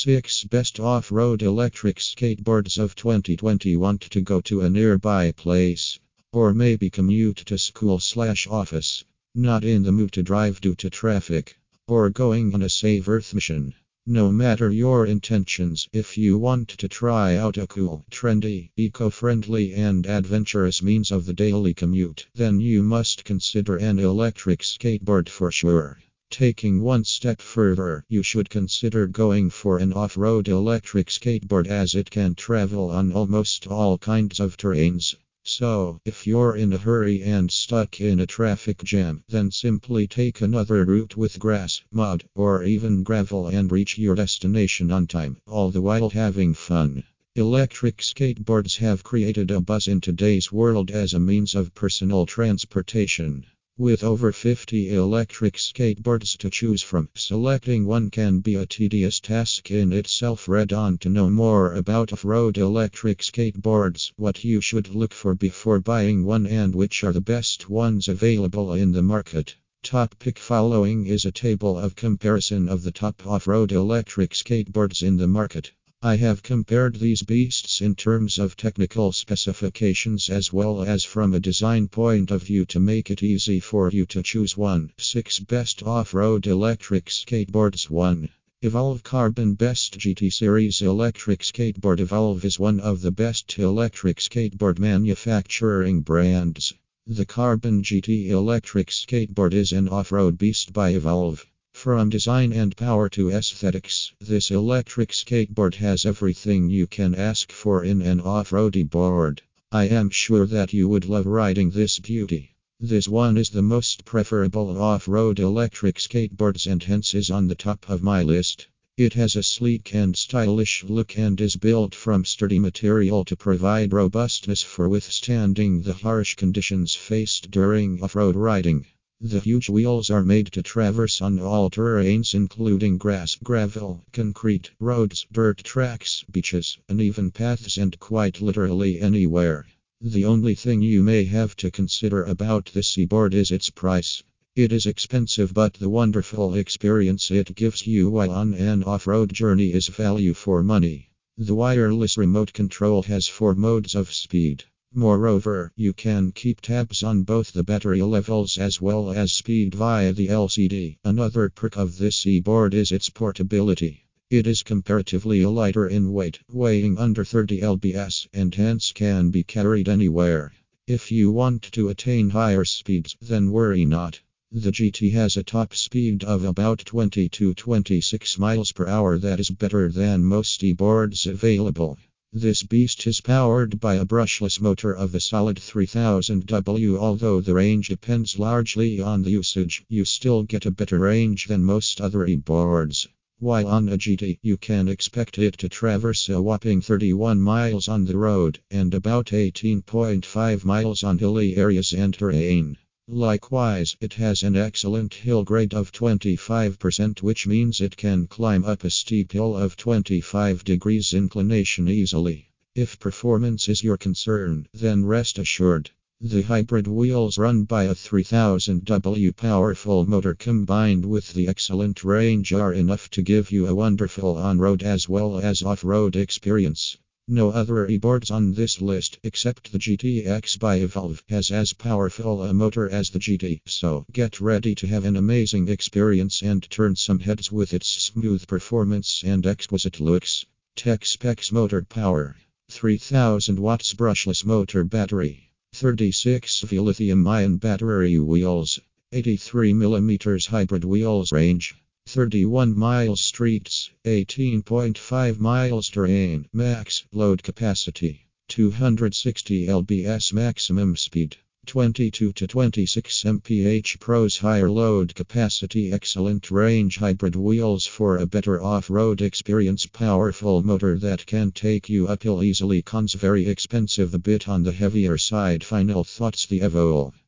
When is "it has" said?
118.96-119.36, 204.02-204.42